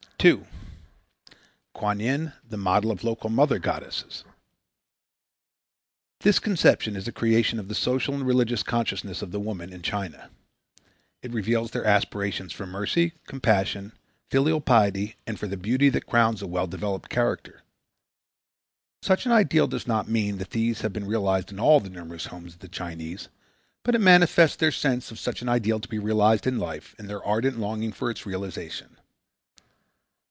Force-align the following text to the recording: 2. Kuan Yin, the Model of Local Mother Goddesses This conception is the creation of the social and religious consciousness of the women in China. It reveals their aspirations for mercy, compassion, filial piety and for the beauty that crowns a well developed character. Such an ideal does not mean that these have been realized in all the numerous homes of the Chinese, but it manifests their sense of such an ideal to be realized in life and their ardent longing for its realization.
2. 0.21 0.45
Kuan 1.73 1.99
Yin, 1.99 2.31
the 2.47 2.55
Model 2.55 2.91
of 2.91 3.03
Local 3.03 3.31
Mother 3.31 3.57
Goddesses 3.57 4.23
This 6.19 6.37
conception 6.37 6.95
is 6.95 7.05
the 7.05 7.11
creation 7.11 7.57
of 7.57 7.67
the 7.67 7.73
social 7.73 8.13
and 8.13 8.27
religious 8.27 8.61
consciousness 8.61 9.23
of 9.23 9.31
the 9.31 9.39
women 9.39 9.73
in 9.73 9.81
China. 9.81 10.29
It 11.23 11.31
reveals 11.33 11.71
their 11.71 11.85
aspirations 11.85 12.53
for 12.53 12.67
mercy, 12.67 13.13
compassion, 13.25 13.93
filial 14.29 14.61
piety 14.61 15.15
and 15.25 15.39
for 15.39 15.47
the 15.47 15.57
beauty 15.57 15.89
that 15.89 16.05
crowns 16.05 16.43
a 16.43 16.47
well 16.47 16.67
developed 16.67 17.09
character. 17.09 17.63
Such 19.01 19.25
an 19.25 19.31
ideal 19.31 19.65
does 19.65 19.87
not 19.87 20.07
mean 20.07 20.37
that 20.37 20.51
these 20.51 20.81
have 20.81 20.93
been 20.93 21.07
realized 21.07 21.51
in 21.51 21.59
all 21.59 21.79
the 21.79 21.89
numerous 21.89 22.27
homes 22.27 22.53
of 22.53 22.59
the 22.59 22.67
Chinese, 22.69 23.29
but 23.81 23.95
it 23.95 24.01
manifests 24.01 24.55
their 24.57 24.71
sense 24.71 25.09
of 25.09 25.17
such 25.17 25.41
an 25.41 25.49
ideal 25.49 25.79
to 25.79 25.89
be 25.89 25.97
realized 25.97 26.45
in 26.45 26.59
life 26.59 26.93
and 26.99 27.09
their 27.09 27.25
ardent 27.25 27.57
longing 27.57 27.91
for 27.91 28.11
its 28.11 28.27
realization. 28.27 28.97